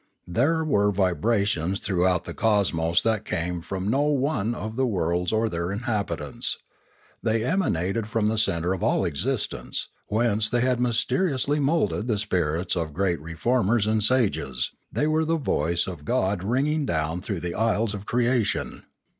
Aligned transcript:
There 0.25 0.63
were 0.65 0.91
vibrations 0.91 1.79
throughout 1.79 2.23
the 2.23 2.33
cosmos 2.33 3.03
that 3.03 3.23
came 3.23 3.61
from 3.61 3.87
no 3.87 4.01
one 4.01 4.55
of 4.55 4.75
the 4.75 4.87
worlds 4.87 5.31
or 5.31 5.47
their 5.47 5.71
inhabitants. 5.71 6.57
They 7.21 7.43
emanated 7.43 8.07
from 8.09 8.25
the 8.27 8.39
centre 8.39 8.73
of 8.73 8.81
all 8.81 9.05
existence, 9.05 9.89
whence 10.07 10.49
they 10.49 10.61
had 10.61 10.79
mysteriously 10.79 11.59
moulded 11.59 12.07
the 12.07 12.17
spirits 12.17 12.75
of 12.75 12.95
great 12.95 13.21
reformers 13.21 13.85
and 13.85 14.03
sages; 14.03 14.71
they 14.91 15.05
were 15.05 15.23
the 15.23 15.37
voice 15.37 15.85
of 15.85 16.03
God 16.03 16.43
ringing 16.43 16.87
down 16.87 17.21
through 17.21 17.41
the 17.41 17.53
aisles 17.53 17.93
of 17.93 18.07
crea 18.07 18.43
tion. 18.43 18.81